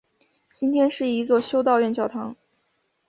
[0.51, 2.35] 今天是一座修道院教堂。